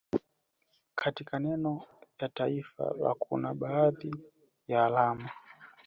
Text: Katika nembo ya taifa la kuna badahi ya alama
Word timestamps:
Katika 0.95 1.39
nembo 1.39 1.85
ya 2.19 2.29
taifa 2.29 2.93
la 3.01 3.13
kuna 3.13 3.53
badahi 3.53 4.15
ya 4.67 4.85
alama 4.85 5.29